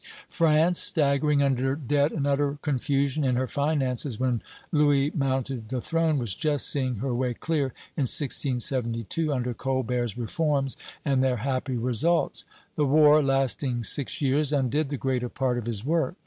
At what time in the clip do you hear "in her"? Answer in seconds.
3.23-3.45